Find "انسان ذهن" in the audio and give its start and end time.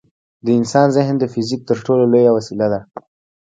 0.59-1.15